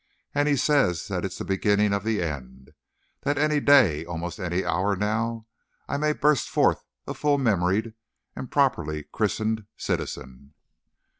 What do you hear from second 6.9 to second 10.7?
a full memoried and properly christened citizen."